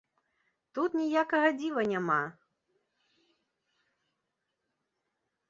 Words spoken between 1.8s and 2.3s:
няма!